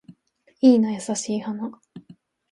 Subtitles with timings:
[0.61, 1.79] いいな優しい花